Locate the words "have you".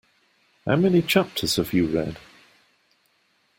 1.57-1.85